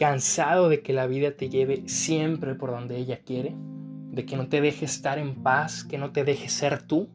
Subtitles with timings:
[0.00, 4.48] cansado de que la vida te lleve siempre por donde ella quiere, de que no
[4.48, 7.10] te deje estar en paz, que no te deje ser tú,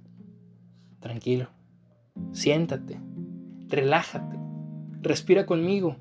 [0.99, 1.49] tranquilo,
[2.31, 2.99] siéntate,
[3.69, 4.37] relájate,
[5.01, 5.95] respira conmigo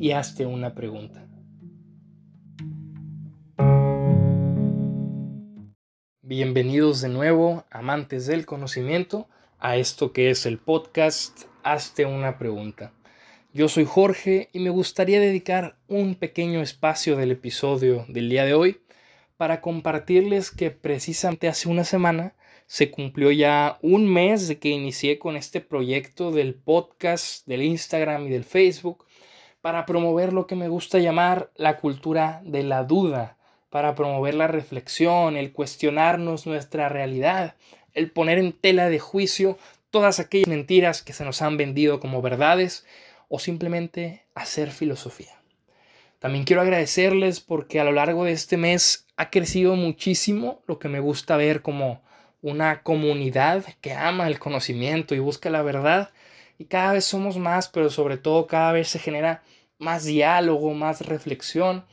[0.00, 1.24] y hazte una pregunta.
[6.20, 9.28] Bienvenidos de nuevo, amantes del conocimiento,
[9.60, 12.92] a esto que es el podcast Hazte una pregunta.
[13.56, 18.52] Yo soy Jorge y me gustaría dedicar un pequeño espacio del episodio del día de
[18.52, 18.80] hoy
[19.36, 22.34] para compartirles que precisamente hace una semana
[22.66, 28.26] se cumplió ya un mes de que inicié con este proyecto del podcast, del Instagram
[28.26, 29.04] y del Facebook
[29.60, 33.38] para promover lo que me gusta llamar la cultura de la duda,
[33.70, 37.54] para promover la reflexión, el cuestionarnos nuestra realidad,
[37.92, 39.58] el poner en tela de juicio
[39.90, 42.84] todas aquellas mentiras que se nos han vendido como verdades
[43.34, 45.32] o simplemente hacer filosofía.
[46.20, 50.88] También quiero agradecerles porque a lo largo de este mes ha crecido muchísimo lo que
[50.88, 52.00] me gusta ver como
[52.42, 56.10] una comunidad que ama el conocimiento y busca la verdad
[56.58, 59.42] y cada vez somos más, pero sobre todo cada vez se genera
[59.78, 61.84] más diálogo, más reflexión.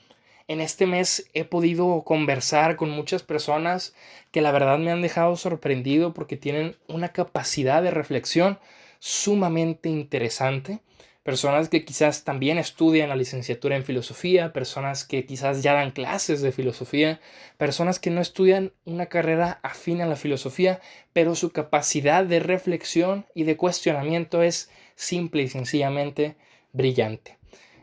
[0.48, 3.96] En este mes he podido conversar con muchas personas
[4.30, 8.60] que la verdad me han dejado sorprendido porque tienen una capacidad de reflexión
[9.00, 10.82] sumamente interesante
[11.24, 16.42] personas que quizás también estudian la licenciatura en filosofía, personas que quizás ya dan clases
[16.42, 17.20] de filosofía,
[17.58, 20.80] personas que no estudian una carrera afín a la filosofía,
[21.14, 26.38] pero su capacidad de reflexión y de cuestionamiento es simple y sencillamente
[26.74, 27.38] brillante.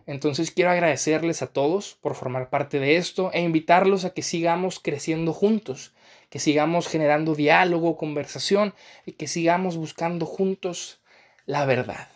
[0.06, 4.80] Entonces quiero agradecerles a todos por formar parte de esto e invitarlos a que sigamos
[4.80, 5.92] creciendo juntos,
[6.30, 11.00] que sigamos generando diálogo, conversación y que sigamos buscando juntos
[11.44, 12.08] la verdad.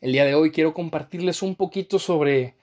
[0.00, 2.54] El día de hoy quiero compartirles un poquito sobre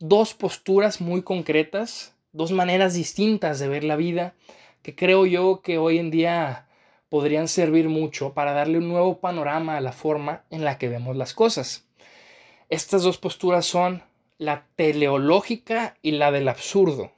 [0.00, 4.34] dos posturas muy concretas, dos maneras distintas de ver la vida
[4.82, 6.66] que creo yo que hoy en día
[7.08, 11.16] podrían servir mucho para darle un nuevo panorama a la forma en la que vemos
[11.16, 11.86] las cosas.
[12.68, 14.02] Estas dos posturas son
[14.36, 17.12] la teleológica y la del absurdo.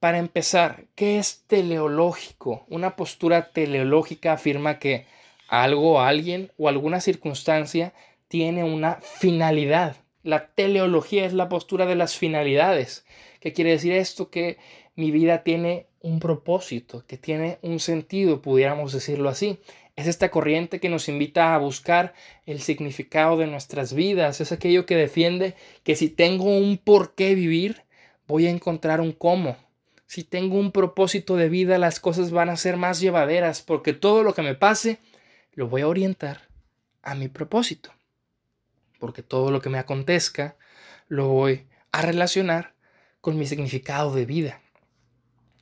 [0.00, 2.66] Para empezar, ¿qué es teleológico?
[2.68, 5.06] Una postura teleológica afirma que
[5.48, 7.94] algo, alguien o alguna circunstancia
[8.28, 9.96] tiene una finalidad.
[10.22, 13.04] La teleología es la postura de las finalidades.
[13.40, 14.30] ¿Qué quiere decir esto?
[14.30, 14.58] Que
[14.96, 19.58] mi vida tiene un propósito, que tiene un sentido, pudiéramos decirlo así.
[19.94, 24.40] Es esta corriente que nos invita a buscar el significado de nuestras vidas.
[24.40, 25.54] Es aquello que defiende
[25.84, 27.84] que si tengo un por qué vivir,
[28.26, 29.56] voy a encontrar un cómo.
[30.06, 34.22] Si tengo un propósito de vida, las cosas van a ser más llevaderas porque todo
[34.22, 34.98] lo que me pase
[35.54, 36.42] lo voy a orientar
[37.02, 37.95] a mi propósito
[39.06, 40.56] porque todo lo que me acontezca
[41.06, 42.74] lo voy a relacionar
[43.20, 44.60] con mi significado de vida.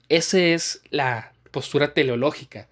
[0.08, 2.68] Esa es la postura teleológica.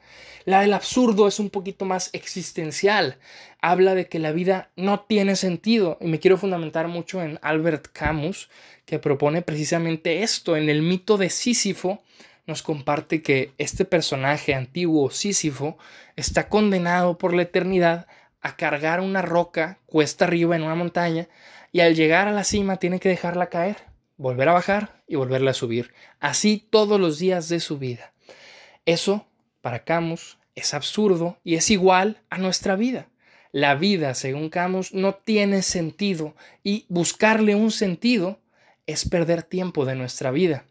[0.46, 3.18] La del absurdo es un poquito más existencial.
[3.60, 5.98] Habla de que la vida no tiene sentido.
[6.00, 8.48] Y me quiero fundamentar mucho en Albert Camus,
[8.86, 10.56] que propone precisamente esto.
[10.56, 12.02] En el mito de Sísifo
[12.46, 15.76] nos comparte que este personaje antiguo, Sísifo,
[16.16, 18.06] está condenado por la eternidad
[18.42, 21.28] a cargar una roca cuesta arriba en una montaña
[21.70, 23.76] y al llegar a la cima tiene que dejarla caer,
[24.16, 28.12] volver a bajar y volverla a subir, así todos los días de su vida.
[28.84, 29.26] Eso,
[29.60, 33.06] para Camus, es absurdo y es igual a nuestra vida.
[33.52, 38.38] La vida, según Camus, no tiene sentido y buscarle un sentido
[38.86, 40.64] es perder tiempo de nuestra vida.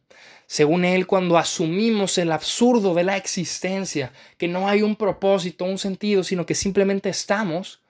[0.47, 5.77] Según él, cuando asumimos el absurdo de la existencia, que no hay un propósito, un
[5.77, 7.81] sentido, sino que simplemente estamos,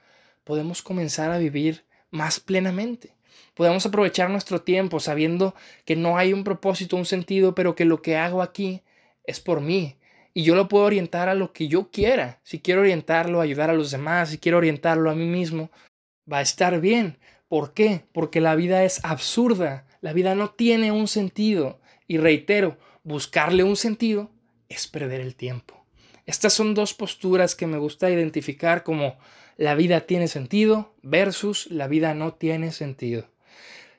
[0.44, 3.16] podemos comenzar a vivir más plenamente.
[3.53, 5.56] Podemos aprovechar nuestro tiempo sabiendo
[5.86, 8.81] que no hay un propósito, un sentido, pero que lo que hago aquí
[9.24, 9.97] es por mí.
[10.34, 12.40] Y yo lo puedo orientar a lo que yo quiera.
[12.44, 15.70] Si quiero orientarlo a ayudar a los demás, si quiero orientarlo a mí mismo,
[16.32, 17.17] va a estar bien.
[17.50, 18.05] ¿Por qué?
[18.14, 19.85] Porque la vida es absurda.
[20.00, 21.82] La vida no tiene un sentido.
[22.08, 24.32] Y reitero, buscarle un sentido
[24.70, 25.86] es perder el tiempo.
[26.26, 29.18] Estas son dos posturas que me gusta identificar como
[29.58, 33.28] la vida tiene sentido versus la vida no tiene sentido.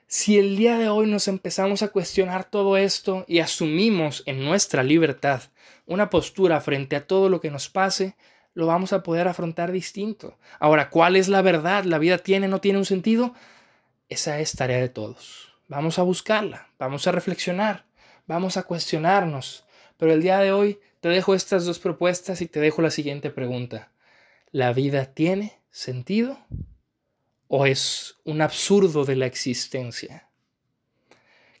[0.07, 4.83] Si el día de hoy nos empezamos a cuestionar todo esto y asumimos en nuestra
[4.83, 5.41] libertad
[5.85, 8.15] una postura frente a todo lo que nos pase,
[8.53, 10.37] lo vamos a poder afrontar distinto.
[10.59, 11.83] Ahora, ¿cuál es la verdad?
[11.85, 13.33] ¿La vida tiene o no tiene un sentido?
[14.09, 15.53] Esa es tarea de todos.
[15.67, 17.85] Vamos a buscarla, vamos a reflexionar,
[18.27, 19.65] vamos a cuestionarnos.
[19.97, 23.29] Pero el día de hoy te dejo estas dos propuestas y te dejo la siguiente
[23.29, 23.91] pregunta.
[24.51, 26.37] ¿La vida tiene sentido
[27.47, 30.29] o es un absurdo de la existencia?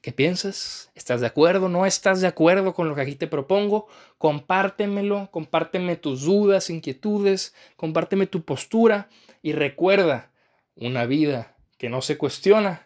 [0.01, 0.91] ¿Qué piensas?
[0.95, 1.69] ¿Estás de acuerdo?
[1.69, 3.87] ¿No estás de acuerdo con lo que aquí te propongo?
[4.17, 9.07] Compártemelo, compárteme tus dudas, inquietudes, compárteme tu postura
[9.41, 10.31] y recuerda,
[10.75, 12.83] una vida que no se cuestiona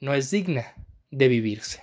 [0.00, 0.74] no es digna
[1.10, 1.82] de vivirse.